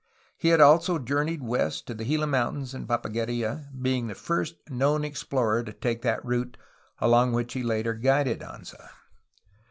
He 0.35 0.47
had 0.47 0.59
also 0.59 0.97
journeyed 0.97 1.43
west 1.43 1.87
of 1.91 1.99
the 1.99 2.05
Gila 2.05 2.25
Mountains 2.25 2.73
in 2.73 2.87
Papagueria, 2.87 3.69
being 3.79 4.07
the 4.07 4.15
first 4.15 4.55
known 4.67 5.05
ex 5.05 5.21
plorer 5.23 5.63
to 5.63 5.73
take 5.73 6.01
that 6.01 6.25
route, 6.25 6.57
along 6.97 7.33
which 7.33 7.53
he 7.53 7.61
later 7.61 7.93
guided 7.93 8.39
Anza. 8.39 8.89